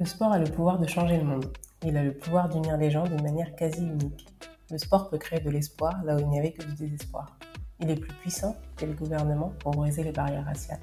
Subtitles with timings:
[0.00, 1.52] Le sport a le pouvoir de changer le monde.
[1.82, 4.28] Il a le pouvoir d'unir les gens d'une manière quasi unique.
[4.70, 7.36] Le sport peut créer de l'espoir là où il n'y avait que du désespoir.
[7.80, 10.80] Il est plus puissant que les gouvernements pour briser les barrières raciales.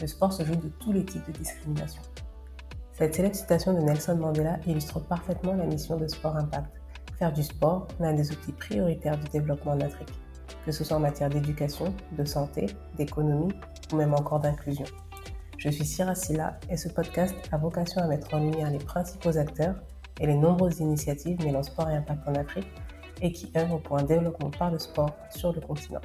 [0.00, 2.02] Le sport se joue de tous les types de discrimination.
[2.92, 6.79] Cette célèbre citation de Nelson Mandela illustre parfaitement la mission de Sport Impact.
[7.20, 10.08] Faire du sport l'un des outils prioritaires du développement en Afrique,
[10.64, 12.64] que ce soit en matière d'éducation, de santé,
[12.96, 13.52] d'économie
[13.92, 14.86] ou même encore d'inclusion.
[15.58, 19.36] Je suis Sira Silla et ce podcast a vocation à mettre en lumière les principaux
[19.36, 19.74] acteurs
[20.18, 22.72] et les nombreuses initiatives mêlant sport et impact en Afrique
[23.20, 26.00] et qui œuvrent pour un développement par le sport sur le continent.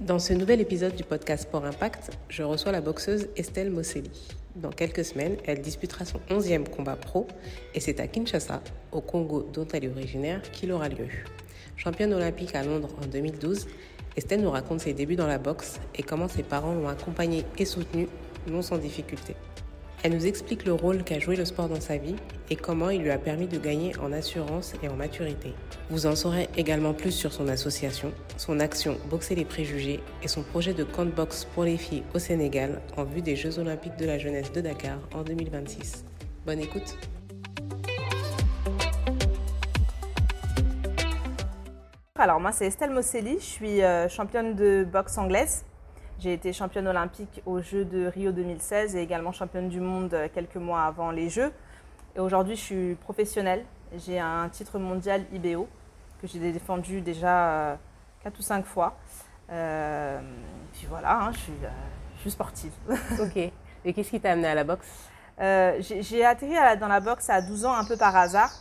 [0.00, 4.10] Dans ce nouvel épisode du podcast Sport Impact, je reçois la boxeuse Estelle Mosselli.
[4.54, 7.26] Dans quelques semaines, elle disputera son 11e combat pro
[7.74, 8.62] et c'est à Kinshasa,
[8.92, 11.06] au Congo dont elle est originaire, qu'il aura lieu.
[11.76, 13.66] Championne olympique à Londres en 2012,
[14.14, 17.64] Estelle nous raconte ses débuts dans la boxe et comment ses parents l'ont accompagnée et
[17.64, 18.08] soutenue,
[18.46, 19.34] non sans difficulté.
[20.04, 22.16] Elle nous explique le rôle qu'a joué le sport dans sa vie
[22.50, 25.54] et comment il lui a permis de gagner en assurance et en maturité.
[25.90, 30.42] Vous en saurez également plus sur son association, son action Boxer les préjugés et son
[30.42, 34.06] projet de camp box pour les filles au Sénégal en vue des Jeux olympiques de
[34.06, 36.04] la jeunesse de Dakar en 2026.
[36.46, 36.96] Bonne écoute
[42.16, 45.64] Alors moi c'est Estelle Mosselli, je suis euh, championne de boxe anglaise.
[46.18, 50.28] J'ai été championne olympique aux Jeux de Rio 2016 et également championne du monde euh,
[50.32, 51.52] quelques mois avant les Jeux.
[52.14, 53.64] Et aujourd'hui je suis professionnelle.
[53.96, 55.68] J'ai un titre mondial IBO
[56.20, 57.78] que j'ai défendu déjà
[58.22, 58.96] 4 euh, ou 5 fois.
[59.50, 60.20] Euh,
[60.72, 61.52] puis voilà, hein, je, suis,
[62.16, 62.72] je, suis, sportive.
[63.20, 63.36] ok.
[63.84, 64.86] Et qu'est-ce qui t'a amené à la boxe?
[65.38, 68.52] J'ai atterri dans la boxe à 12 ans un peu par hasard.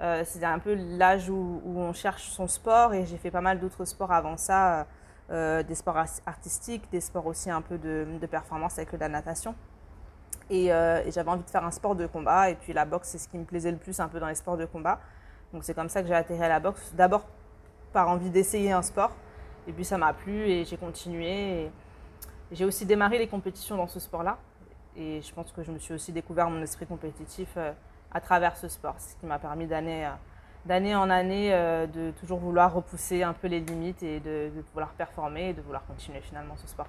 [0.00, 3.58] Euh, c'est un peu l'âge où, on cherche son sport et j'ai fait pas mal
[3.58, 4.86] d'autres sports avant ça,
[5.30, 9.56] euh, des sports artistiques, des sports aussi un peu de, performance avec la natation.
[10.52, 13.18] Euh, et, j'avais envie de faire un sport de combat et puis la boxe c'est
[13.18, 15.00] ce qui me plaisait le plus un peu dans les sports de combat.
[15.52, 17.24] Donc c'est comme ça que j'ai atterri à la boxe, d'abord
[17.92, 19.10] par envie d'essayer un sport
[19.66, 21.72] et puis ça m'a plu et j'ai continué.
[22.52, 24.38] J'ai aussi démarré les compétitions dans ce sport-là
[24.96, 27.58] et je pense que je me suis aussi découvert mon esprit compétitif
[28.12, 28.94] à travers ce sport.
[29.00, 30.08] ce qui m'a permis d'année,
[30.66, 34.90] d'année en année euh, de toujours vouloir repousser un peu les limites et de, vouloir
[34.90, 36.88] performer et de vouloir continuer finalement ce sport.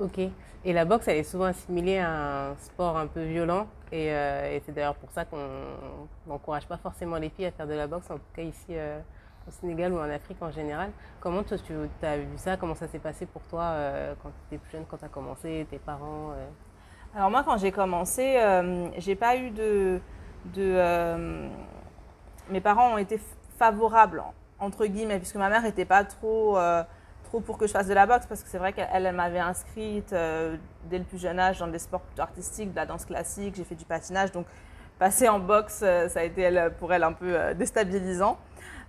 [0.00, 0.18] Ok.
[0.64, 3.66] Et la boxe, elle est souvent assimilée à un sport un peu violent.
[3.92, 5.36] Et, euh, c'est d'ailleurs pour ça qu'on
[6.26, 8.98] n'encourage pas forcément les filles à faire de la boxe, en tout cas ici euh,
[9.46, 10.90] au Sénégal ou en Afrique en général.
[11.20, 12.56] Comment toi, tu as vu ça?
[12.56, 13.74] Comment ça s'est passé pour toi
[14.22, 16.32] quand tu étais plus jeune, quand tu as commencé, tes parents
[17.14, 18.40] Alors moi, quand j'ai commencé,
[18.98, 20.00] j'ai pas eu de
[20.52, 21.48] de,
[22.50, 23.20] mes parents ont été
[23.58, 24.22] favorables,
[24.58, 26.82] entre guillemets, puisque ma mère n'était pas trop, euh,
[27.24, 29.38] trop pour que je fasse de la boxe, parce que c'est vrai qu'elle elle, m'avait
[29.38, 33.04] inscrite euh, dès le plus jeune âge dans des sports plutôt artistiques, de la danse
[33.04, 34.46] classique, j'ai fait du patinage, donc
[34.98, 38.38] passer en boxe, ça a été pour elle un peu déstabilisant.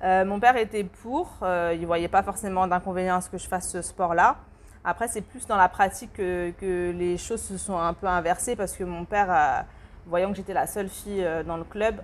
[0.04, 3.72] mon père était pour, il ne voyait pas forcément d'inconvénient à ce que je fasse
[3.72, 4.36] ce sport-là.
[4.84, 8.74] Après, c'est plus dans la pratique que, les choses se sont un peu inversées parce
[8.74, 9.66] que mon père
[10.08, 11.96] voyant que j'étais la seule fille euh, dans le club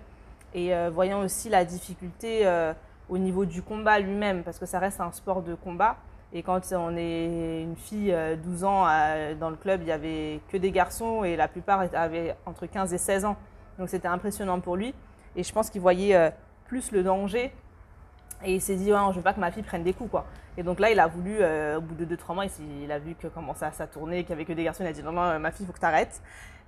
[0.53, 2.73] et euh, voyant aussi la difficulté euh,
[3.09, 5.97] au niveau du combat lui-même, parce que ça reste un sport de combat.
[6.33, 8.85] Et quand on est une fille 12 ans
[9.37, 12.93] dans le club, il n'y avait que des garçons et la plupart avaient entre 15
[12.93, 13.35] et 16 ans.
[13.77, 14.95] Donc c'était impressionnant pour lui.
[15.35, 16.31] Et je pense qu'il voyait
[16.67, 17.51] plus le danger.
[18.45, 20.09] Et il s'est dit, ouais, je veux pas que ma fille prenne des coups.
[20.09, 20.25] quoi.
[20.55, 21.35] Et donc là, il a voulu,
[21.75, 22.45] au bout de 2-3 mois,
[22.81, 24.85] il, a vu que comment ça, ça tournait, qu'il n'y avait que des garçons.
[24.85, 26.21] Il a dit, non, non, ma fille, il faut que tu arrêtes.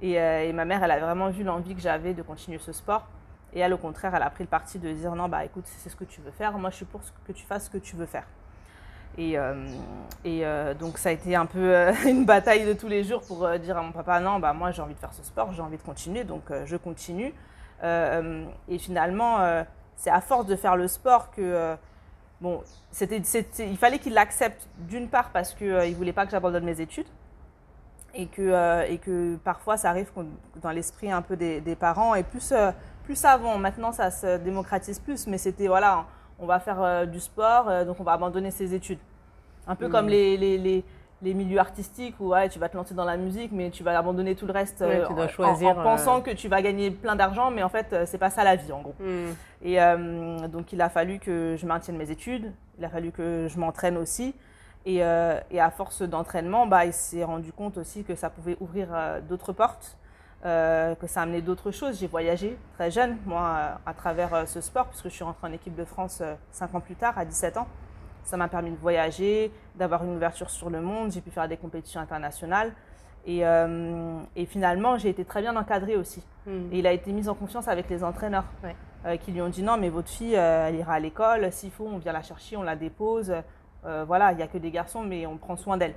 [0.03, 3.07] Euh, et, ma mère, elle a vraiment vu l'envie que j'avais de continuer ce sport.
[3.53, 5.89] Et elle, au contraire, elle a pris le parti de dire non, bah écoute, c'est
[5.89, 6.57] ce que tu veux faire.
[6.57, 8.25] Moi, je suis pour que tu fasses ce que tu veux faire.
[9.17, 9.67] Et, euh,
[10.25, 13.77] euh, donc, ça a été un peu une bataille de tous les jours pour dire
[13.77, 15.83] à mon papa non, bah moi, j'ai envie de faire ce sport, j'ai envie de
[15.83, 17.33] continuer, donc je continue.
[17.83, 19.63] et finalement,
[19.95, 21.75] c'est à force de faire le sport que
[22.41, 22.61] bon,
[22.91, 23.21] c'était,
[23.59, 27.07] il fallait qu'il l'accepte d'une part parce qu'il ne voulait pas que j'abandonne mes études
[28.13, 30.09] et que, euh, et que parfois ça arrive
[30.61, 32.71] dans l'esprit un peu des, parents et plus, euh,
[33.03, 36.05] plus avant, maintenant ça se démocratise plus, mais c'était voilà,
[36.39, 38.99] on va faire euh, du sport, donc on va abandonner ses études.
[39.67, 40.09] Un peu comme mm.
[40.09, 40.83] les, les,
[41.21, 43.97] les, milieux artistiques où ouais, tu vas te lancer dans la musique, mais tu vas
[43.97, 47.49] abandonner tout le reste tu dois choisir, en, pensant que tu vas gagner plein d'argent,
[47.49, 48.95] mais en fait c'est pas ça la vie en gros.
[48.99, 49.31] Mm.
[49.63, 49.77] Et
[50.49, 53.97] donc il a fallu que je maintienne mes études, il a fallu que je m'entraîne
[53.97, 54.35] aussi.
[54.87, 58.89] Euh, et, à force d'entraînement, bah, il s'est rendu compte aussi que ça pouvait ouvrir
[58.91, 59.97] euh, d'autres portes.
[60.43, 61.99] Que ça a amené d'autres choses.
[61.99, 65.75] J'ai voyagé très jeune, moi, à travers ce sport, puisque je suis rentrée en équipe
[65.75, 67.67] de France cinq ans plus tard, à 17 ans.
[68.23, 71.11] Ça m'a permis de voyager, d'avoir une ouverture sur le monde.
[71.11, 72.71] J'ai pu faire des compétitions internationales.
[73.25, 76.23] Et, euh, et finalement, j'ai été très bien encadrée aussi.
[76.45, 76.71] Hmm.
[76.71, 78.45] Et il a été mis en confiance avec les entraîneurs
[79.05, 81.51] euh, qui lui ont dit non, mais votre fille, euh, elle ira à l'école.
[81.51, 83.33] S'il faut, on vient la chercher, on la dépose.
[83.83, 85.95] voilà, il n'y a que des garçons, mais on prend soin d'elle.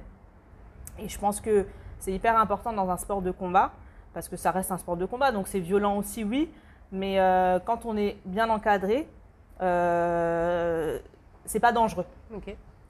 [0.99, 1.67] Et je pense que
[1.99, 3.73] c'est hyper important dans un sport de combat,
[4.17, 6.51] parce que ça reste un sport de combat, donc c'est violent aussi, oui.
[6.91, 7.19] Mais
[7.67, 9.07] quand on est bien encadré,
[11.45, 12.07] c'est pas dangereux.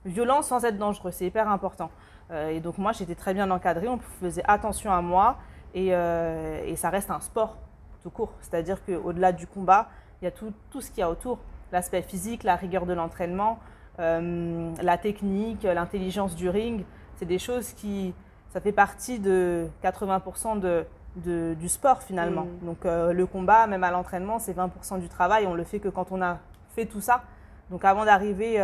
[0.06, 1.90] Violent sans être dangereux, c'est hyper important.
[2.30, 5.36] Euh, et donc moi, j'étais très bien encadrée, on faisait attention à moi
[5.74, 7.56] et, euh, et ça reste un sport
[8.02, 8.32] tout court.
[8.40, 9.88] C'est-à-dire qu'au-delà du combat,
[10.20, 11.38] il y a tout, tout ce qu'il y a autour.
[11.72, 13.58] L'aspect physique, la rigueur de l'entraînement,
[13.98, 16.84] euh, la technique, l'intelligence du ring.
[17.16, 18.14] C'est des choses qui,
[18.52, 20.84] ça fait partie de 80% de,
[21.16, 22.44] de, du sport finalement.
[22.44, 22.66] Mm.
[22.66, 25.46] Donc le combat, même à l'entraînement, c'est 20% du travail.
[25.46, 26.38] On le fait que quand on a
[26.74, 27.22] fait tout ça.
[27.70, 28.60] Donc avant d'arriver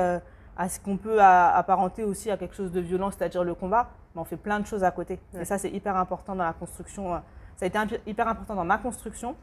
[0.56, 4.20] à ce qu'on peut apparenter aussi à quelque chose de violent, c'est-à-dire le combat, mais
[4.20, 5.19] on fait plein de choses à côté.
[5.38, 7.14] Et ça, c'est hyper important dans la construction.
[7.14, 7.19] Euh,
[7.56, 9.34] ça a été hyper important dans ma construction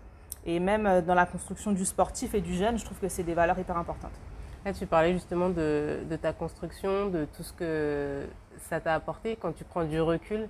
[0.46, 3.24] et même euh, dans la construction du sportif et du jeune, je trouve que c'est
[3.24, 4.12] des valeurs hyper importantes.
[4.66, 8.26] Là, tu parlais justement de, ta construction, de tout ce que
[8.58, 9.38] ça t'a apporté.
[9.38, 10.50] Quand tu prends du recul,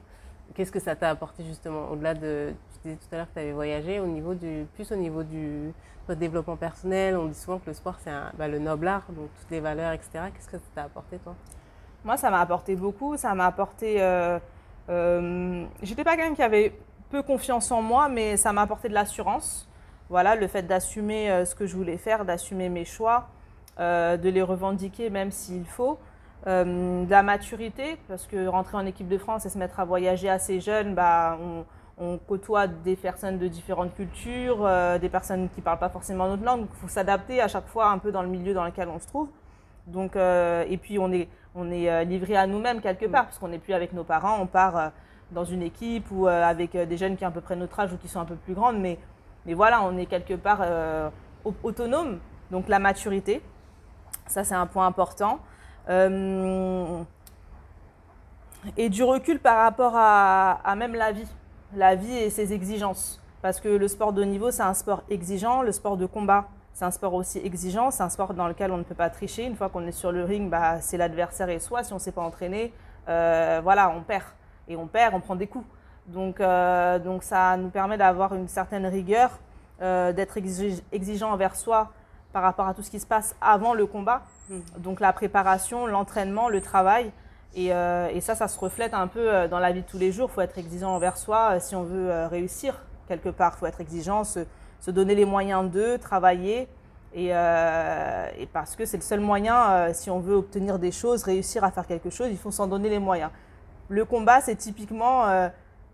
[0.53, 3.39] qu'est-ce que ça t'a apporté justement Au-delà de, tu disais tout à l'heure que tu
[3.39, 5.73] avais voyagé, au niveau du, plus au niveau du
[6.15, 9.51] développement personnel, on dit souvent que le sport c'est bah, le noble art, donc toutes
[9.51, 10.09] les valeurs, etc.
[10.33, 11.35] Qu'est-ce que ça t'a apporté toi?
[12.03, 13.17] Moi, ça m'a apporté beaucoup.
[13.17, 14.01] Ça m'a apporté.
[14.01, 14.39] Euh,
[14.89, 16.73] euh, J'étais pas quelqu'un qui avait
[17.09, 19.67] peu confiance en moi, mais ça m'a apporté de l'assurance.
[20.09, 23.27] Voilà, le fait d'assumer euh, ce que je voulais faire, d'assumer mes choix,
[23.79, 25.99] euh, de les revendiquer même s'il faut.
[26.45, 30.29] De la maturité, parce que rentrer en équipe de France et se mettre à voyager
[30.29, 31.37] assez jeune, bah,
[31.99, 36.29] on, côtoie des personnes de différentes cultures, euh, des personnes qui ne parlent pas forcément
[36.29, 36.65] notre langue.
[36.73, 39.07] Il faut s'adapter à chaque fois un peu dans le milieu dans lequel on se
[39.07, 39.27] trouve.
[39.85, 43.37] Donc, euh, et puis on est, on est euh, livré à nous-mêmes quelque part, parce
[43.37, 44.91] qu'on n'est plus avec nos parents, on part
[45.31, 47.97] dans une équipe ou avec des jeunes qui ont à peu près notre âge ou
[47.97, 48.79] qui sont un peu plus grandes.
[48.79, 48.97] Mais,
[49.45, 50.61] mais voilà, on est quelque part
[51.63, 52.19] autonome.
[52.49, 53.43] Donc la maturité,
[54.25, 55.39] ça c'est un point important.
[58.77, 61.27] Et du recul par rapport à même la vie
[61.75, 63.21] la vie et ses exigences.
[63.41, 65.61] Parce que le sport de niveau, c'est un sport exigeant.
[65.61, 67.91] Le sport de combat, c'est un sport aussi exigeant.
[67.91, 69.45] C'est un sport dans lequel on ne peut pas tricher.
[69.45, 71.83] Une fois qu'on est sur le ring, bah, c'est l'adversaire et soi.
[71.83, 72.73] Si on ne s'est pas entraîné,
[73.07, 74.25] euh, voilà, on perd.
[74.67, 75.65] Et on perd, on prend des coups.
[76.07, 79.39] Donc, euh, donc ça nous permet d'avoir une certaine rigueur,
[79.81, 80.37] euh, d'être
[80.91, 81.91] exigeant envers soi
[82.33, 84.23] par rapport à tout ce qui se passe avant le combat.
[84.49, 84.59] Mmh.
[84.77, 87.11] Donc la préparation, l'entraînement, le travail.
[87.57, 90.11] Euh, et, ça, ça se reflète un peu euh, dans la vie de tous les
[90.11, 90.29] jours.
[90.31, 92.75] Il faut être exigeant envers soi euh, si on veut réussir
[93.07, 93.53] quelque part.
[93.55, 94.45] Il faut être exigeant, se,
[94.87, 96.67] donner les moyens de travailler.
[97.15, 97.31] Et,
[98.53, 101.87] parce que c'est le seul moyen, si on veut obtenir des choses, réussir à faire
[101.87, 103.31] quelque chose, il faut s'en donner les moyens.
[103.89, 105.25] Le combat, c'est typiquement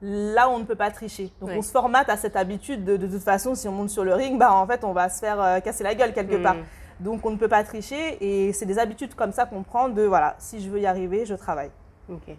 [0.06, 1.32] là on ne peut pas tricher.
[1.42, 4.04] Donc on se formate à cette habitude de, de, toute façon, si on monte sur
[4.04, 6.44] le ring, bah, en fait, on va se faire casser la gueule quelque hmm.
[6.44, 6.56] part.
[7.00, 10.04] Donc on ne peut pas tricher et c'est des habitudes comme ça qu'on prend de
[10.04, 11.72] voilà, si je veux y arriver, je travaille.
[12.10, 12.36] Ok.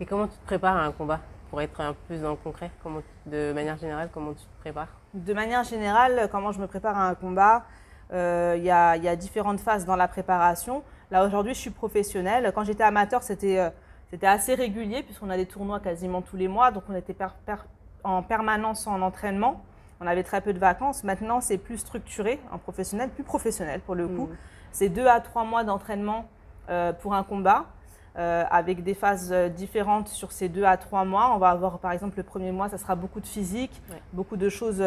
[0.00, 1.20] Et comment tu te prépares à un combat?
[1.50, 4.60] Pour être un peu plus dans le concret comment, De manière générale, comment tu te
[4.60, 4.88] prépares?
[5.14, 7.64] De manière générale, comment je me prépare à un combat
[8.12, 10.84] euh, Il y, a, différentes phases dans la préparation.
[11.10, 12.52] Là aujourd'hui, je suis professionnelle.
[12.54, 13.70] Quand j'étais amateur, c'était euh,
[14.10, 17.16] c'était assez régulier puisqu'on a des tournois quasiment tous les mois, donc on était
[18.04, 19.62] en permanence en entraînement
[20.00, 21.04] on avait très peu de vacances.
[21.04, 24.26] Maintenant, c'est plus structuré, en professionnel, plus professionnel pour le coup.
[24.26, 24.36] Mm.
[24.72, 26.26] C'est deux à trois mois d'entraînement
[26.70, 27.66] euh, pour un combat,
[28.16, 31.32] euh, avec des phases euh, différentes sur ces deux à trois mois.
[31.34, 34.48] On va avoir, par exemple, le premier mois, ça sera beaucoup de physique, beaucoup de
[34.48, 34.82] choses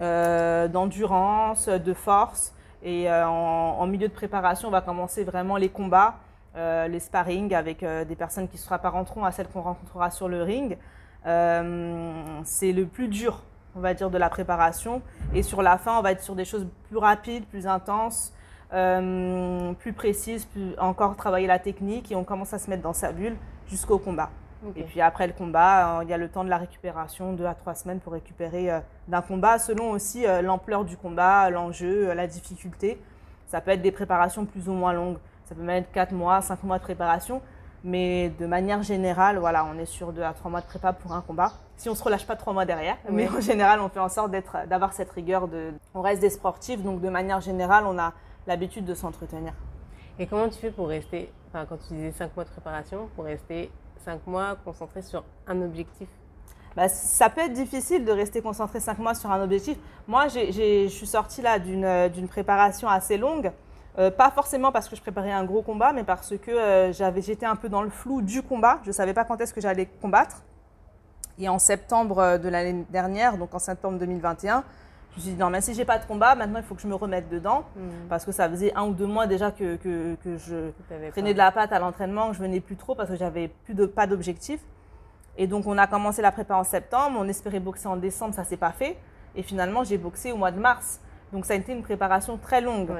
[0.00, 2.54] d'endurance, de force.
[2.84, 6.14] Et en, milieu de préparation, on va commencer vraiment les combats,
[6.56, 10.76] les sparring avec des personnes qui se prépareront à celles qu'on rencontrera sur le ring.
[11.24, 13.42] c'est le plus dur
[13.78, 15.02] on va dire, de la préparation.
[15.34, 18.32] Et sur la fin, on va être sur des choses plus rapides, plus intenses,
[18.72, 22.92] euh, plus précises, plus, encore travailler la technique et on commence à se mettre dans
[22.92, 23.36] sa bulle
[23.68, 24.30] jusqu'au combat.
[24.74, 27.46] Et puis après le combat, euh, il y a le temps de la récupération, deux
[27.46, 32.26] à trois semaines pour récupérer euh, d'un combat, selon aussi l'ampleur du combat, l'enjeu, la
[32.26, 33.00] difficulté.
[33.46, 35.18] Ça peut être des préparations plus ou moins longues.
[35.48, 37.40] Ça peut mettre quatre mois, cinq mois de préparation.
[37.82, 41.12] Mais de manière générale, voilà, on est sur deux à trois mois de prépa pour
[41.12, 41.52] un combat.
[41.78, 44.30] Si on se relâche pas trois mois derrière, mais en général, on fait en sorte
[44.66, 45.48] d'avoir cette rigueur.
[45.48, 48.12] De, on reste des sportifs, donc de manière générale, on a
[48.46, 49.54] l'habitude de s'entretenir.
[50.18, 53.24] Et comment tu fais pour rester, enfin, quand tu disais cinq mois de préparation, pour
[53.24, 53.70] rester
[54.04, 56.08] cinq mois concentré sur un objectif?
[56.76, 59.78] Bah, ça peut être difficile de rester concentré cinq mois sur un objectif.
[60.08, 63.50] Moi, je suis sortie là d'une préparation assez longue.
[63.98, 67.20] Euh, pas forcément parce que je préparais un gros combat, mais parce que euh, j'avais,
[67.20, 68.78] j'étais un peu dans le flou du combat.
[68.82, 70.42] Je ne savais pas quand est-ce que j'allais combattre.
[71.40, 74.62] Et en septembre euh, de l'année dernière, donc en septembre 2021,
[75.10, 76.80] je me suis dit non, mais si j'ai pas de combat, maintenant il faut que
[76.80, 77.64] je me remette dedans.
[77.74, 78.08] Hmm.
[78.08, 80.70] Parce que ça faisait un ou deux mois déjà que, que, que je
[81.10, 83.74] prenais de la pâte à l'entraînement, que je venais plus trop parce que j'avais plus
[83.74, 84.60] de, pas d'objectif.
[85.36, 87.18] Et donc, on a commencé la prépa en septembre.
[87.20, 88.96] On espérait boxer en décembre, ça s'est pas fait.
[89.34, 91.00] Et finalement, j'ai boxé au mois de mars.
[91.32, 92.92] Donc, ça a été une préparation très longue.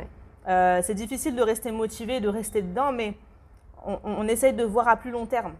[0.46, 3.14] Euh, c'est difficile de rester motivé, de rester dedans, mais
[3.84, 5.54] on, essaye de voir à plus long terme.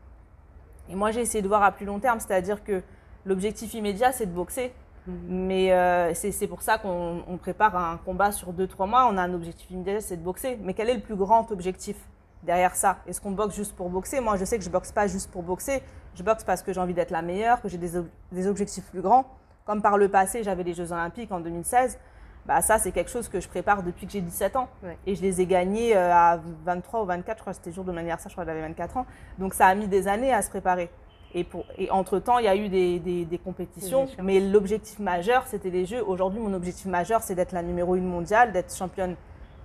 [0.90, 2.82] Et moi, j'ai essayé de voir à plus long terme, c'est-à-dire que
[3.24, 4.72] l'objectif immédiat, c'est de boxer.
[5.06, 5.14] Mhm.
[5.28, 9.08] Mais euh, c'est pour ça qu'on prépare un combat sur 2-3 mois.
[9.10, 10.58] On a un objectif immédiat, c'est de boxer.
[10.62, 11.96] Mais quel est le plus grand objectif
[12.42, 12.98] derrière ça?
[13.06, 14.20] Est-ce qu'on boxe juste pour boxer?
[14.20, 15.82] Moi, je sais que je boxe pas juste pour boxer.
[16.14, 19.24] Je boxe parce que j'ai envie d'être la meilleure, que j'ai des, objectifs plus grands.
[19.64, 21.98] Comme par le passé, j'avais les Jeux Olympiques en 2016.
[22.48, 24.70] Bah, ça, c'est quelque chose que je prépare depuis que j'ai 17 ans.
[25.06, 27.84] Et je les ai gagnés euh, à 23 ou 24, je crois c'était le jour
[27.84, 29.06] de mon anniversaire, je crois que j'avais 24 ans.
[29.38, 30.88] Donc ça a mis des années à se préparer.
[31.34, 35.68] Et, pour, et entre-temps, il y a eu des, des, compétitions, mais l'objectif majeur, c'était
[35.68, 36.02] les Jeux.
[36.02, 39.14] Aujourd'hui, mon objectif majeur, c'est d'être la numéro 1 mondiale, d'être championne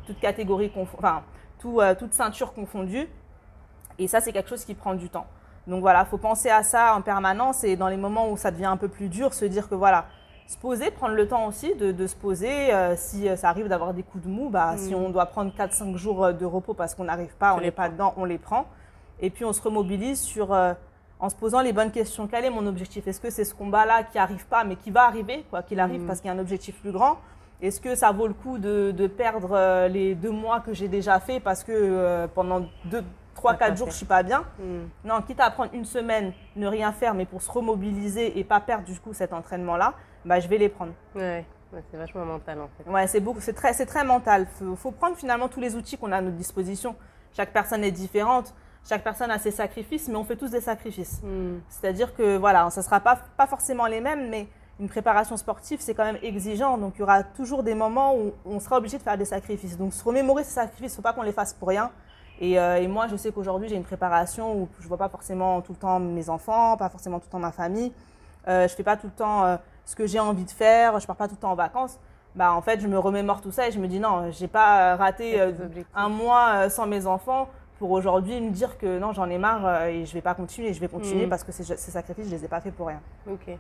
[0.06, 1.24] toute catégorie, enfin,
[1.60, 3.08] tout, euh, toute ceinture confondue.
[3.98, 5.26] Et ça, c'est quelque chose qui prend du temps.
[5.68, 8.52] Donc voilà, il faut penser à ça en permanence et dans les moments où ça
[8.52, 10.08] devient un peu plus dur, se dire que voilà,
[10.48, 12.74] se poser, prendre le temps aussi de, se poser.
[12.74, 14.98] Euh, si euh, ça arrive d'avoir des coups de mou, bah, si mm.
[14.98, 18.14] on doit prendre 4-5 jours de repos parce qu'on n'arrive pas, on n'est pas dedans,
[18.18, 18.66] on les prend.
[19.22, 20.52] Et puis on se remobilise sur,
[21.20, 22.28] en se posant les bonnes questions.
[22.28, 25.04] Quel est mon objectif Est-ce que c'est ce combat-là qui n'arrive pas mais qui va
[25.04, 26.08] arriver, quoi qu'il arrive, mm.
[26.08, 27.18] parce qu'il y a un objectif plus grand?
[27.64, 31.22] Est-ce que ça vaut le coup de, perdre euh, les deux mois que j'ai déjà
[31.22, 34.88] fait parce que euh, pendant deux, trois, quatre jours, je suis pas bien hmm.
[35.06, 38.60] Non, quitte à prendre une semaine, ne rien faire, mais pour se remobiliser et pas
[38.60, 39.94] perdre du coup cet entraînement-là,
[40.26, 40.94] bah, je vais les prendre.
[41.16, 41.46] Ouais.
[41.92, 42.90] c'est vachement mental en fait.
[42.90, 44.48] Ouais, c'est beaucoup, c'est très, c'est très mental.
[44.58, 46.96] Faut, faut prendre finalement tous les outils qu'on a à notre disposition.
[47.36, 48.54] Chaque personne est différente,
[48.88, 51.22] chaque personne a ses sacrifices, mais on fait tous des sacrifices.
[51.24, 51.60] Hmm.
[51.70, 54.48] C'est-à-dire que voilà, ça sera pas, pas forcément les mêmes, mais
[54.80, 56.78] une préparation sportive, c'est quand même exigeant.
[56.78, 59.78] Donc, il y aura toujours des moments où on sera obligé de faire des sacrifices.
[59.78, 61.92] Donc, se remémorer ces sacrifices, il ne faut pas qu'on les fasse pour rien.
[62.42, 65.62] Euh, et, moi, je sais qu'aujourd'hui, j'ai une préparation où je ne vois pas forcément
[65.62, 67.92] tout le temps mes enfants, pas forcément tout le temps ma famille.
[68.48, 71.00] Euh, je ne fais pas tout le temps euh, ce que j'ai envie de faire,
[71.00, 72.00] je ne pars pas tout le temps en vacances.
[72.36, 74.48] Bah, en fait, je me remémore tout ça et je me dis non, je n'ai
[74.48, 75.40] pas raté
[75.94, 77.48] un mois sans mes enfants
[77.78, 80.74] pour aujourd'hui me dire que non, j'en ai marre et je ne vais pas continuer.
[80.74, 81.30] Je vais continuer mmh.
[81.30, 83.02] parce que ces, ces sacrifices, je ne les ai pas faits pour rien.
[83.32, 83.56] Ok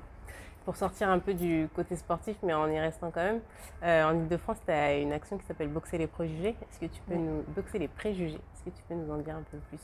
[0.65, 3.41] pour sortir un peu du côté sportif, mais en y restant quand même,
[3.83, 6.49] euh, en Ile-de-France, tu as une action qui s'appelle Boxer les préjugés.
[6.49, 9.35] Est-ce que tu peux nous boxer les préjugés Est-ce que tu peux nous en dire
[9.35, 9.79] un peu plus?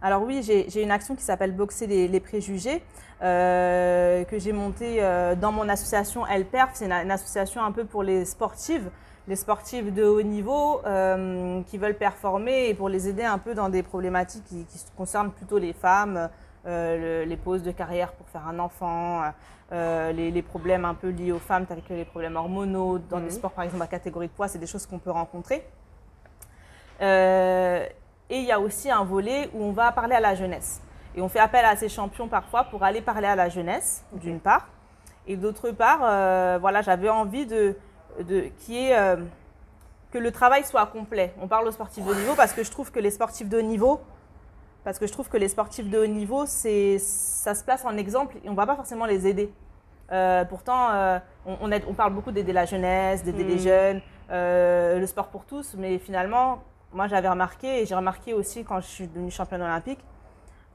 [0.00, 2.82] Alors oui, j'ai une action qui s'appelle Boxer les, préjugés,
[3.22, 6.70] euh, que j'ai montée euh, dans mon association Elperf.
[6.74, 8.90] C'est une, association un peu pour les sportives,
[9.28, 10.80] les sportives de haut niveau
[11.66, 15.30] qui veulent performer et pour les aider un peu dans des problématiques qui, qui concernent
[15.30, 16.28] plutôt les femmes,
[16.64, 19.22] les pauses de carrière pour faire un enfant,
[19.72, 23.24] euh, les, problèmes un peu liés aux femmes, tels que les problèmes hormonaux, dans les
[23.24, 23.30] mhm.
[23.30, 25.66] sports par exemple à catégorie de poids, c'est des choses qu'on peut rencontrer.
[27.00, 27.86] Euh,
[28.28, 30.82] et il y a aussi un volet où on va parler à la jeunesse.
[31.16, 34.40] Et on fait appel à ces champions parfois pour aller parler à la jeunesse, d'une
[34.40, 34.68] part.
[35.26, 37.76] Et d'autre part, euh, voilà, j'avais envie de,
[38.20, 38.50] de
[40.10, 41.32] que le travail soit complet.
[41.40, 44.02] On parle aux sportifs de niveau parce que je trouve que les sportifs de niveau,
[44.84, 47.96] parce que je trouve que les sportifs de haut niveau, c'est, ça se place en
[47.96, 49.52] exemple et on ne va pas forcément les aider.
[50.10, 53.58] Euh, pourtant, euh, on, on, parle beaucoup d'aider la jeunesse, d'aider les mm.
[53.58, 56.62] jeunes, euh, le sport pour tous, mais finalement,
[56.92, 60.00] moi j'avais remarqué, et j'ai remarqué aussi quand je suis devenue championne olympique,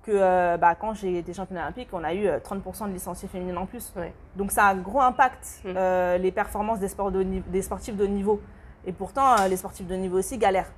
[0.04, 3.66] que bah, quand j'ai été championne olympique, on a eu 30% de licenciés féminines en
[3.66, 3.94] plus.
[4.38, 6.22] Donc ça a un gros impact, mm.
[6.22, 8.42] les performances des, sports des sportifs de haut niveau.
[8.86, 10.72] Et pourtant, les sportifs de haut niveau aussi galèrent.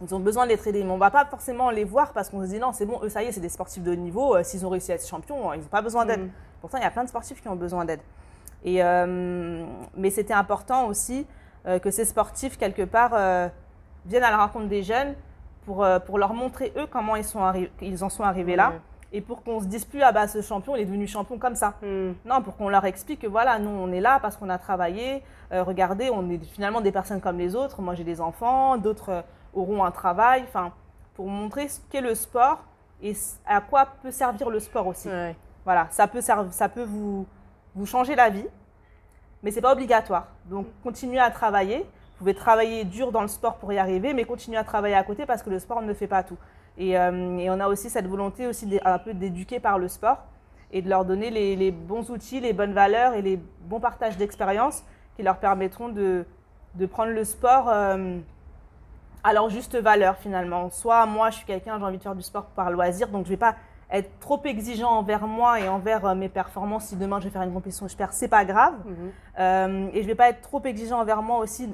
[0.00, 0.84] Ils ont besoin d'être aidés.
[0.84, 3.00] Mais on ne va pas forcément les voir parce qu'on se dit non, c'est bon,
[3.02, 4.36] eux, ça y est, c'est des sportifs de haut niveau.
[4.36, 6.26] Euh, s'ils ont réussi à être champions, ils n'ont pas besoin d'aide.
[6.26, 6.30] Mm.
[6.60, 8.00] Pourtant, il y a plein de sportifs qui ont besoin d'aide.
[8.64, 9.64] Et, euh,
[9.96, 11.26] mais c'était important aussi
[11.66, 13.10] euh, que ces sportifs, quelque part,
[14.06, 15.14] viennent à la rencontre des jeunes
[15.66, 17.52] pour, pour leur montrer, eux, comment ils, sont
[17.82, 18.74] ils en sont arrivés là.
[19.10, 21.54] Et pour qu'on se dise plus, ah bah ce champion, il est devenu champion comme
[21.54, 21.74] ça.
[21.82, 22.12] Mm.
[22.24, 25.22] Non, pour qu'on leur explique que voilà, nous, on est là parce qu'on a travaillé.
[25.50, 27.80] regardez, on est finalement des personnes comme les autres.
[27.82, 29.24] Moi, j'ai des enfants, d'autres
[29.58, 30.72] auront un travail, enfin,
[31.14, 32.64] pour montrer ce qu'est le sport
[33.02, 33.14] et
[33.46, 35.08] à quoi peut servir le sport aussi.
[35.64, 37.26] Voilà, ça peut, ça peut vous,
[37.74, 38.46] vous changer la vie,
[39.42, 40.28] mais c'est pas obligatoire.
[40.46, 41.78] Donc, continuez à travailler.
[41.78, 45.04] Vous pouvez travailler dur dans le sport pour y arriver, mais continuez à travailler à
[45.04, 46.38] côté parce que le sport ne fait pas tout.
[46.76, 50.18] Et, euh, et on a aussi cette volonté aussi un peu d'éduquer par le sport.
[50.70, 54.16] et de leur donner les, les bons outils, les bonnes valeurs et les bons partages
[54.16, 54.84] d'expérience
[55.16, 56.24] qui leur permettront de,
[56.74, 58.18] de prendre le sport euh,
[59.28, 60.70] à leur juste valeur finalement.
[60.70, 63.30] Soit moi, je suis quelqu'un, j'ai envie de faire du sport par loisir, donc je
[63.30, 63.56] ne vais pas
[63.90, 66.86] être trop exigeant envers moi et envers euh, mes performances.
[66.86, 68.74] Si demain je vais faire une compétition je perds, c'est pas grave.
[68.84, 69.10] Mhm.
[69.38, 71.70] Euh, et je vais pas être trop exigeant envers moi aussi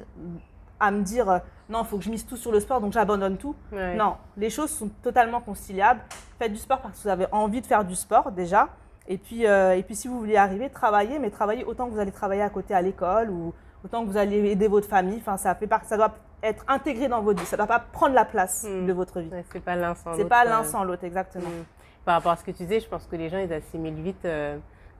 [0.79, 2.91] à me dire euh, non, il faut que je mise tout sur le sport, donc
[2.91, 3.55] j'abandonne tout.
[3.71, 3.95] Ouais.
[3.95, 6.01] Non, les choses sont totalement conciliables.
[6.37, 8.67] Faites du sport parce que vous avez envie de faire du sport déjà.
[9.07, 11.99] Et puis, euh, et puis si vous voulez arriver, travaillez, mais travaillez autant que vous
[11.99, 15.19] allez travailler à côté à l'école ou autant que vous allez aider votre famille.
[15.19, 17.45] Enfin, ça, fait ça doit être intégré dans votre vie.
[17.45, 18.85] Ça ne doit pas prendre la place Hmm.
[18.85, 19.29] de votre vie.
[19.51, 20.21] C'est pas l'un sans l'autre.
[20.23, 21.47] C'est pas l'un euh, sans l'autre, exactement.
[21.49, 21.65] Mm.
[22.05, 24.25] Par rapport à ce que tu disais, je pense que les gens ils assimilent vite
[24.25, 24.57] euh,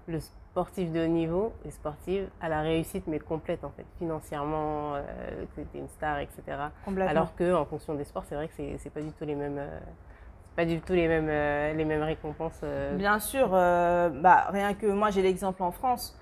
[0.07, 4.95] le sportif de haut niveau et sportive à la réussite, mais complète en fait, financièrement,
[4.95, 5.01] euh,
[5.55, 6.41] que tu es une star, etc.
[6.83, 7.11] Complètement.
[7.11, 9.57] Alors que en fonction des sports, c'est vrai que c'est pas du tout les mêmes,
[9.59, 9.79] euh,
[10.55, 11.27] pas du tout les mêmes,
[11.77, 12.61] les mêmes récompenses.
[12.93, 16.17] Bien sûr, bah, rien que moi j'ai l'exemple en France.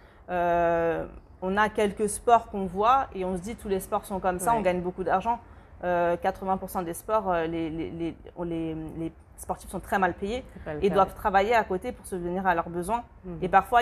[1.44, 4.20] Euh, on a quelques sports qu'on voit et on se dit tous les sports sont
[4.20, 4.58] comme ça, Ouais.
[4.58, 5.40] on gagne beaucoup d'argent.
[5.84, 10.14] Euh, 80% des sports, euh, les, les, les, on- les- les sportifs sont très mal
[10.14, 10.46] payés
[10.82, 13.04] et cas, doivent travailler à côté pour subvenir à leurs besoins.
[13.26, 13.40] Mhm.
[13.42, 13.82] Et parfois,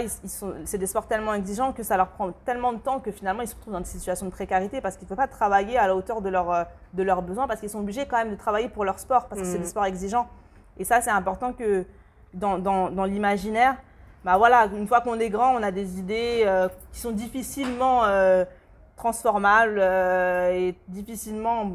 [0.65, 3.47] c'est des sports tellement exigeants que ça leur prend tellement de temps que finalement, ils
[3.47, 5.95] se retrouvent dans des situations de précarité parce qu'ils ne peuvent pas travailler à la
[5.95, 6.63] hauteur de, leur, euh,
[6.93, 9.39] de leurs besoins parce qu'ils sont obligés quand même de travailler pour leur sport parce
[9.41, 9.63] que c'est Mhm.
[9.63, 10.27] des sports exigeants.
[10.79, 11.85] Et ça, c'est important que
[12.33, 13.75] dans, dans, dans l'imaginaire,
[14.23, 18.05] bah voilà, une fois qu'on est grand, on a des idées euh, qui sont difficilement
[18.05, 18.45] euh,
[18.95, 21.71] transformables euh, et difficilement.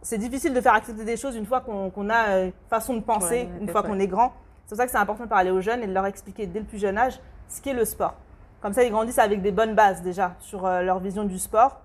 [0.00, 3.42] C'est difficile de faire accepter des choses une fois qu'on a une façon de penser,
[3.42, 4.32] Ouais, une fois qu'on est grand.
[4.64, 6.60] C'est pour ça que c'est important de parler aux jeunes et de leur expliquer dès
[6.60, 8.14] le plus jeune âge ce qu'est le sport.
[8.62, 11.82] Comme ça, ils grandissent avec des bonnes bases déjà sur leur vision du sport,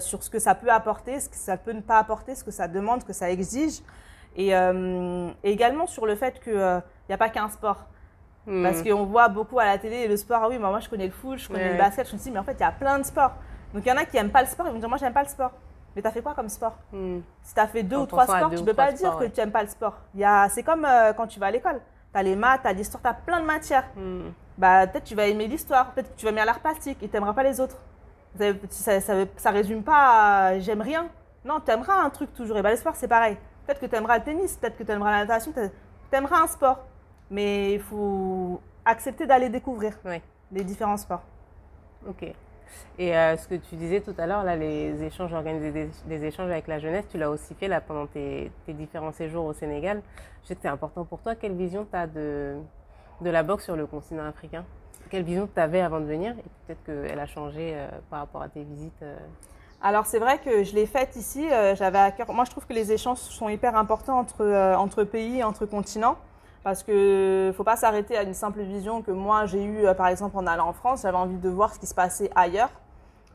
[0.00, 2.50] sur ce que ça peut apporter, ce que ça peut ne pas apporter, ce que
[2.50, 3.80] ça demande, ce que ça exige.
[4.34, 7.86] Et, et également sur le fait qu'il n'y a pas qu'un sport.
[8.46, 11.06] Parce qu'on voit beaucoup à la télé le sport, ah oui, bah moi je connais
[11.06, 11.72] le foot, je connais Ouais.
[11.72, 13.32] le basket, je me dis, mais en fait il y a plein de sports.
[13.74, 15.12] Donc il y en a qui n'aiment pas le sport, ils vont dire, moi j'aime
[15.12, 15.52] pas le sport.
[15.94, 16.76] Mais t'as fait quoi comme sport?
[16.92, 17.18] Mm.
[17.42, 19.30] Si t'as fait deux En ou trois sports, tu peux pas dire sports, que ouais.
[19.30, 19.96] tu n'aimes pas le sport.
[20.50, 21.80] C'est comme euh, quand tu vas à l'école.
[22.12, 23.84] T'as les maths, t'as l'histoire, t'as plein de matières.
[23.96, 24.28] Mm.
[24.56, 27.32] Bah peut-être tu vas aimer l'histoire, peut-être que tu vas aimer l'art plastique et t'aimeras
[27.34, 27.76] pas les autres.
[28.70, 31.08] Ça, ça, ça, résume pas à j'aime rien.
[31.44, 32.56] Non, t'aimeras un truc toujours.
[32.56, 33.36] Et bah le sport c'est pareil.
[33.66, 35.52] Peut-être que t'aimeras le tennis, peut-être que t'aimeras la natation,
[36.10, 36.78] t'aimeras un sport.
[37.30, 39.98] Mais il faut accepter d'aller découvrir
[40.52, 41.22] les différents sports.
[42.08, 42.22] Ok.
[42.98, 46.24] Et euh, ce que tu disais tout à l'heure, là, les échanges, organiser des, des
[46.24, 49.52] échanges avec la jeunesse, tu l'as aussi fait là pendant tes, tes différents séjours au
[49.52, 50.02] Sénégal.
[50.42, 51.34] Je sais que c'est important pour toi.
[51.34, 52.56] Quelle vision tu as de,
[53.20, 54.64] de la boxe sur le continent africain?
[55.10, 56.34] Quelle vision tu avais avant de venir?
[56.38, 59.02] Et peut-être qu'elle a changé euh, par rapport à tes visites.
[59.02, 59.16] euh.
[59.80, 62.30] Alors c'est vrai que je l'ai faite ici, j'avais à cœur.
[62.32, 66.18] Moi je trouve que les échanges sont hyper importants entre, entre pays, entre continents,
[66.68, 70.08] parce que faut pas s'arrêter à une simple vision que moi j'ai eue euh, par
[70.08, 72.68] exemple en allant en France, j'avais envie de voir ce qui se passait ailleurs.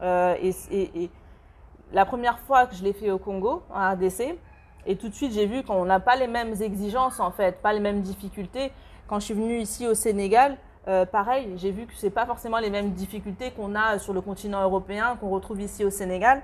[0.04, 1.10] Euh, et,
[1.94, 4.38] la première fois que je l'ai fait au Congo, en RDC,
[4.86, 7.74] et tout de suite j'ai vu qu'on n'a pas les mêmes exigences en fait, pas
[7.74, 8.72] les mêmes difficultés.
[9.08, 10.56] Quand je suis venue ici au Sénégal,
[10.88, 14.22] euh, pareil, j'ai vu que c'est pas forcément les mêmes difficultés qu'on a sur le
[14.22, 16.44] continent européen, qu'on retrouve ici au Sénégal.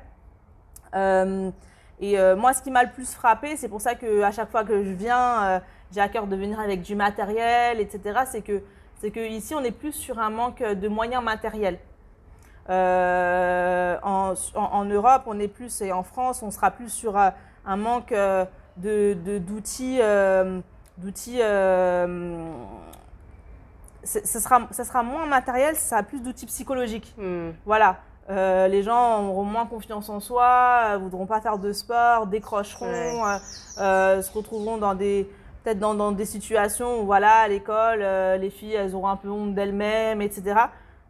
[2.02, 4.64] Et moi, ce qui m'a le plus frappé, c'est pour ça que à chaque fois
[4.64, 5.62] que je viens,
[5.94, 8.20] j'ai à cœur de venir avec du matériel, etc.
[8.26, 8.62] C'est que,
[9.02, 11.80] c'est que ici, on est plus sur un manque de moyens matériels.
[12.70, 17.18] Euh, en, en- en Europe, on est plus, et en France, on sera plus sur
[17.18, 17.30] euh,
[17.66, 18.46] un manque euh,
[18.78, 20.60] de, d'outils, euh,
[20.98, 21.40] d'outils.
[21.42, 22.48] euh,
[24.04, 27.14] sera, ça sera moins matériel, ça sera plus d'outils psychologiques.
[27.18, 27.50] Hmm.
[27.66, 27.98] Voilà.
[28.30, 33.38] Euh, les gens auront moins confiance en soi, voudront pas faire de sport, décrocheront, Ouais.
[33.80, 35.28] euh, se retrouveront dans des
[35.64, 39.16] peut-être dans, dans des situations où voilà à l'école euh, les filles elles auront un
[39.16, 40.56] peu honte d'elles-mêmes, etc.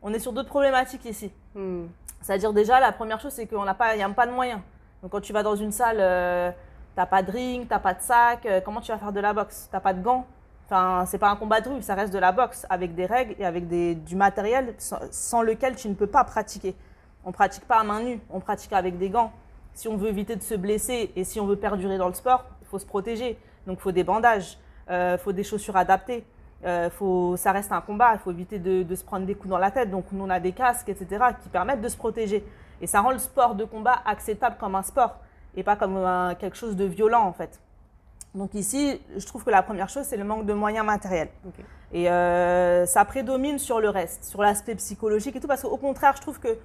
[0.02, 1.32] On est sur d'autres problématiques ici.
[1.56, 1.86] Hmm.
[2.22, 4.62] C'est-à-dire déjà la première chose c'est qu'on n'a pas, y a pas de moyens.
[5.02, 6.52] Donc quand tu vas dans une salle, euh,
[6.96, 9.34] t'as pas de ring, t'as pas de sac, euh, comment tu vas faire de la
[9.34, 9.70] boxe?
[9.72, 10.26] T'as pas de gants.
[10.66, 13.36] Enfin, c'est pas un combat de rue, ça reste de la boxe avec des règles
[13.40, 16.76] et avec des, du matériel sans, sans lequel tu ne peux pas pratiquer.
[17.26, 19.32] On pratique pas à main nue, on pratique avec des gants.
[19.74, 22.46] Si on veut éviter de se blesser et si on veut perdurer dans le sport,
[22.62, 23.38] il faut se protéger.
[23.70, 24.58] Donc il faut des bandages,
[24.90, 26.26] il faut des chaussures adaptées.
[26.66, 29.50] Euh, faut, ça reste un combat, il faut éviter de, de se prendre des coups
[29.50, 29.92] dans la tête.
[29.92, 31.08] Donc nous on a des casques, etc.,
[31.42, 32.44] qui permettent de se protéger.
[32.82, 35.18] Et ça rend le sport de combat acceptable comme un sport
[35.56, 37.62] et pas comme un- quelque chose de violent en fait.
[38.36, 41.30] Donc ici, je trouve que la première chose, c'est le manque de moyens matériels.
[41.94, 46.14] Et euh, ça prédomine sur le reste, sur l'aspect psychologique et tout, parce qu'au contraire,
[46.18, 46.58] je trouve que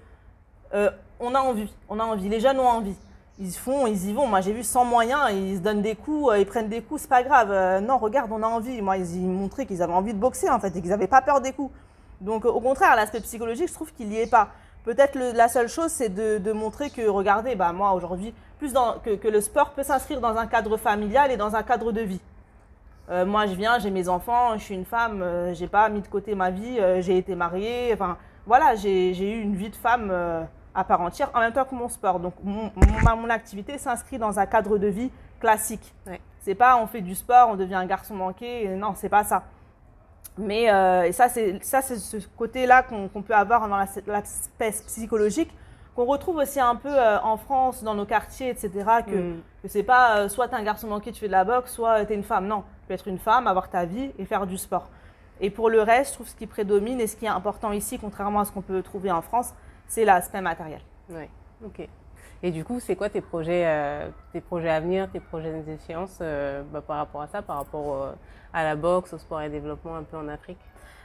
[0.74, 0.90] euh,
[1.20, 2.96] on a envie, on a envie, les jeunes ont envie.
[3.38, 4.26] Ils font, ils y vont.
[4.26, 7.02] Moi, j'ai vu sans moyens, ils se donnent des coups, euh, ils prennent des coups,
[7.02, 7.50] c'est pas grave.
[7.50, 8.80] Euh, non, regarde, on a envie.
[8.80, 11.22] Moi, ils, ils montraient qu'ils avaient envie de boxer, en fait, et qu'ils n'avaient pas
[11.22, 11.72] peur des coups.
[12.20, 14.48] Donc, au contraire, l'aspect psychologique, je trouve qu'il n'y est pas.
[14.84, 19.40] Peut-être la seule chose, c'est de, montrer que, regardez, bah, moi, aujourd'hui, plus que, le
[19.40, 22.20] sport peut s'inscrire dans un cadre familial et dans un cadre de vie.
[23.10, 26.00] Euh, moi, je viens, j'ai mes enfants, je suis une femme, euh, j'ai pas mis
[26.00, 28.16] de côté ma vie, j'ai été mariée, enfin,
[28.46, 30.12] voilà, j'ai eu une vie de femme
[30.74, 32.18] à part entière en même temps que mon sport.
[32.20, 32.70] Donc, mon,
[33.16, 35.10] mon, activité s'inscrit dans un cadre de vie
[35.40, 35.94] classique.
[36.06, 36.20] Ouais.
[36.40, 39.44] C'est pas on fait du sport, on devient un garçon manqué, non, c'est pas ça.
[40.36, 44.70] Mais euh, et ça, c'est ça, c'est ce côté-là qu'on peut avoir dans la- l'aspect
[44.86, 45.50] psychologique,
[45.94, 48.70] qu'on retrouve aussi un peu euh, en France, dans nos quartiers, etc.
[49.06, 49.40] Que, Mm.
[49.62, 52.04] que c'est pas euh, soit t'es un garçon manqué, tu fais de la boxe, soit
[52.04, 52.46] t'es une femme.
[52.48, 54.88] Non, tu peux être une femme, avoir ta vie et faire du sport.
[55.40, 57.98] Et pour le reste, je trouve ce qui prédomine et ce qui est important ici,
[57.98, 59.54] contrairement à ce qu'on peut trouver en France,
[59.86, 60.80] c'est l'aspect matériel.
[61.10, 61.28] Ouais,
[61.64, 61.88] ok.
[62.42, 66.18] Et du coup, c'est quoi tes projets, euh, tes projets à venir, tes prochaines échéances
[66.20, 68.12] euh, bah, par rapport à ça, par rapport euh,
[68.52, 70.58] à la boxe, au sport et développement un peu en Afrique?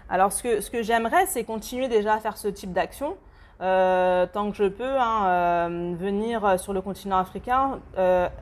[0.10, 3.16] Alors, ce que, ce que j'aimerais, c'est continuer déjà à faire ce type d'action.
[3.62, 7.80] euh, tant que je peux, hein, venir sur le continent africain,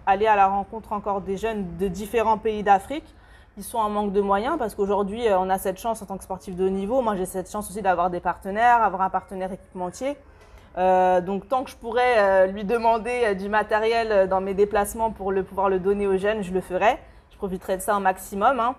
[0.06, 3.16] aller à la rencontre encore des jeunes de différents pays d'Afrique
[3.58, 6.18] qui sont en manque de moyens, parce qu'aujourd'hui, euh, on a cette chance en tant
[6.18, 7.02] que sportif de haut niveau.
[7.02, 10.16] Moi, j'ai cette chance aussi d'avoir des partenaires, avoir un partenaire équipementier.
[10.78, 15.32] Euh, donc, tant que je pourrais euh, lui demander du matériel dans mes déplacements pour
[15.32, 17.00] le, pouvoir le donner aux jeunes, je le ferai.
[17.32, 18.60] Je profiterai de ça au maximum.
[18.60, 18.76] hein.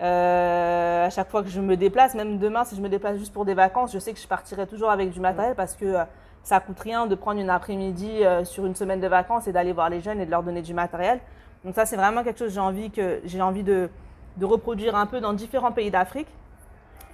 [0.00, 3.44] À chaque fois que je me déplace, même demain, si je me déplace juste pour
[3.44, 5.94] des vacances, je sais que je partirai toujours avec du matériel parce que
[6.42, 9.90] ça coûte rien de prendre une après-midi sur une semaine de vacances et d'aller voir
[9.90, 11.20] les jeunes et de leur donner du matériel.
[11.64, 13.88] Donc ça, c'est vraiment quelque chose que j'ai envie, que, j'ai envie de,
[14.36, 16.28] de reproduire un peu dans différents pays d'Afrique.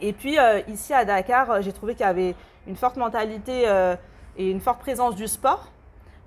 [0.01, 2.35] Et puis euh, ici à Dakar, euh, j'ai trouvé qu'il y avait
[2.67, 3.97] une forte mentalité euh,
[4.37, 5.71] et une forte présence du sport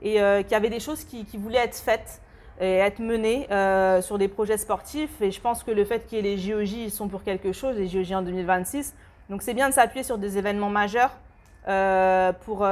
[0.03, 2.23] et qu'il y avait des choses qui, voulaient être faites
[2.59, 3.47] et être menées
[4.01, 5.21] sur des projets sportifs.
[5.21, 7.51] Et je pense que le fait qu'il y ait les JOJ, ils sont pour quelque
[7.51, 8.95] chose, les JOJ en 2026.
[9.29, 11.11] Donc c'est bien de s'appuyer sur des événements majeurs
[12.43, 12.67] pour,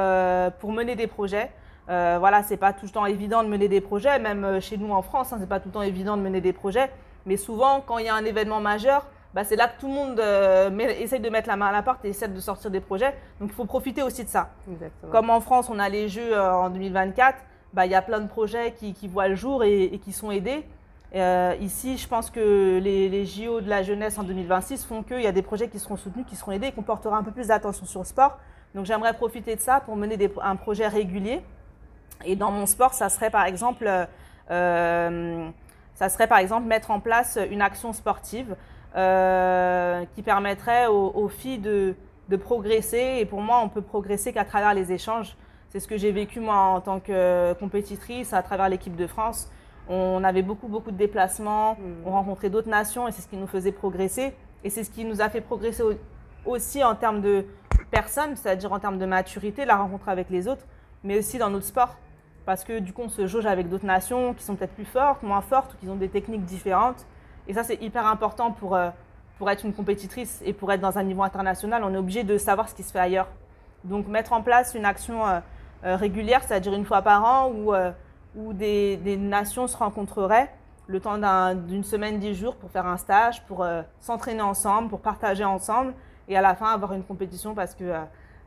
[0.58, 1.52] pour mener des projets.
[1.86, 5.02] Voilà, c'est pas tout le temps évident de mener des projets, même chez nous en
[5.02, 6.90] France, hein, c'est pas tout le temps évident de mener des projets.
[7.26, 9.92] Mais souvent, quand il y a un événement majeur, bah, c'est là que tout le
[9.94, 12.70] monde euh, met- essaye de mettre la main à la porte et essaie de sortir
[12.70, 13.14] des projets.
[13.40, 14.50] Donc il faut profiter aussi de ça.
[14.70, 15.12] Exactement.
[15.12, 17.38] Comme en France, on a les Jeux euh, en 2024,
[17.72, 20.12] bah, il y a plein de projets qui, qui voient le jour et, et qui
[20.12, 20.64] sont aidés.
[21.14, 25.20] Euh, ici, je pense que les, les JO de la jeunesse en 2026 font qu'il
[25.22, 27.30] y a des projets qui seront soutenus, qui seront aidés et qu'on portera un peu
[27.32, 28.38] plus d'attention sur le sport.
[28.74, 31.40] Donc j'aimerais profiter de ça pour mener des- un projet régulier.
[32.24, 33.88] Et dans mon sport, ça serait par exemple,
[36.00, 38.56] ça serait par exemple mettre en place une action sportive
[38.96, 41.94] euh, qui permettrait aux, aux filles de,
[42.30, 43.18] de progresser.
[43.18, 45.36] Et pour moi, on peut progresser qu'à travers les échanges.
[45.68, 49.50] C'est ce que j'ai vécu moi en tant que compétitrice à travers l'équipe de France.
[49.90, 51.96] On avait beaucoup, beaucoup de déplacements, Mhm.
[52.06, 54.32] on rencontrait d'autres nations et c'est ce qui nous faisait progresser.
[54.64, 55.94] Et c'est ce qui nous a fait progresser au-
[56.46, 57.44] aussi en termes de
[57.90, 60.64] personnes, c'est-à-dire en termes de maturité, la rencontre avec les autres,
[61.04, 61.96] mais aussi dans notre sport.
[62.46, 65.22] Parce que du coup, on se jauge avec d'autres nations qui sont peut-être plus fortes,
[65.22, 67.06] moins fortes, ou qui ont des techniques différentes.
[67.46, 68.90] Et ça, c'est hyper important pour, euh,
[69.38, 71.84] pour être une compétitrice et pour être dans un niveau international.
[71.84, 73.28] On est obligé de savoir ce qui se fait ailleurs.
[73.84, 75.40] Donc, mettre en place une action euh,
[75.84, 77.72] euh, régulière, c'est-à-dire une fois par an, où,
[78.36, 80.50] où des, des nations se rencontreraient
[80.86, 83.64] le temps d'un- d'une semaine, dix jours pour faire un stage, pour
[84.00, 85.94] s'entraîner ensemble, pour partager ensemble,
[86.28, 87.84] et à la fin avoir une compétition parce que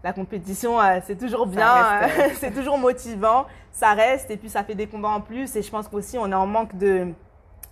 [0.03, 4.49] la compétition, euh, c'est toujours bien, reste, euh, c'est toujours motivant, ça reste, et puis
[4.49, 7.07] ça fait des combats en plus, et je pense qu'aussi on est en manque de,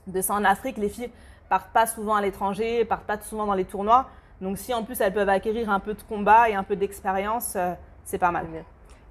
[0.08, 0.78] de ça en Afrique.
[0.78, 1.12] Les filles
[1.50, 4.08] partent pas souvent à l'étranger, partent pas souvent dans les tournois,
[4.40, 7.54] donc si en plus elles peuvent acquérir un peu de combat et un peu d'expérience,
[7.58, 7.74] euh,
[8.06, 8.48] c'est pas mal.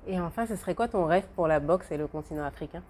[0.07, 2.83] Et enfin, ce serait quoi ton rêve pour la boxe et le continent africain?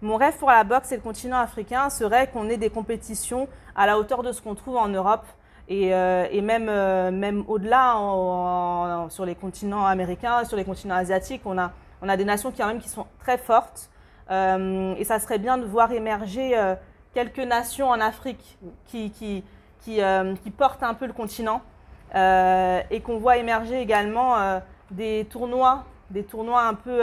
[0.00, 3.86] Mon rêve pour la boxe et le continent africain serait qu'on ait des compétitions à
[3.86, 5.26] la hauteur de ce qu'on trouve en Europe
[5.68, 7.96] et, euh, et même, euh, même au-delà
[9.08, 11.42] sur les continents américains, sur les continents asiatiques.
[11.44, 11.72] On a,
[12.02, 13.88] on a des nations quand même, qui sont très fortes
[14.30, 16.56] Euh, et ça serait bien de voir émerger
[17.12, 19.44] quelques nations en Afrique qui, qui,
[19.80, 20.00] qui,
[20.42, 21.60] qui portent un peu le continent
[22.14, 27.02] et qu'on voit émerger également des tournois, des tournois un peu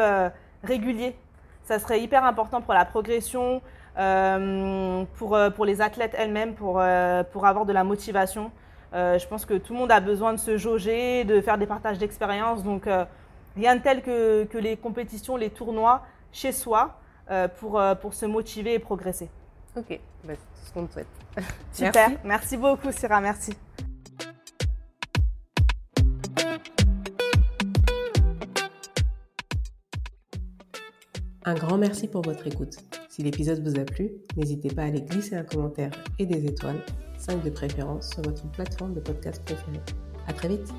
[0.64, 1.16] réguliers.
[1.64, 3.62] Ça serait hyper important pour la progression,
[5.18, 8.52] pour, euh, pour les athlètes elles-mêmes, pour, euh, pour avoir de la motivation.
[8.94, 11.68] Euh, je pense que tout le monde a besoin de se jauger, de faire des
[11.68, 12.64] partages d'expériences.
[12.64, 13.06] Donc, euh,
[13.56, 16.96] rien de tel que, que les compétitions, les tournois chez soi
[17.30, 19.30] euh, pour, euh, pour se motiver et progresser.
[19.76, 21.08] Ok, bah, c'est ce qu'on te souhaite.
[21.72, 22.10] Super.
[22.10, 22.22] Merci.
[22.24, 23.22] Merci beaucoup, Syrah.
[23.22, 23.54] Merci.
[31.46, 32.78] Un grand merci pour votre écoute.
[33.08, 36.84] Si l'épisode vous a plu, n'hésitez pas à aller glisser un commentaire et des étoiles,
[37.18, 39.82] 5 de préférence, sur votre plateforme de podcast préférée.
[40.28, 40.74] À très vite!